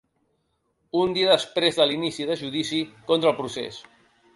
[1.01, 3.85] Un dia després de l’inici de judici contra el procés.